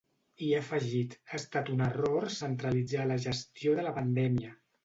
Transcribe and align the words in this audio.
I 0.45 0.47
ha 0.53 0.61
afegit: 0.63 1.13
Ha 1.29 1.35
estat 1.41 1.69
un 1.75 1.85
error 1.89 2.27
centralitzar 2.39 3.07
la 3.13 3.21
gestió 3.29 3.79
de 3.83 3.89
la 3.91 3.97
pandèmia. 4.03 4.61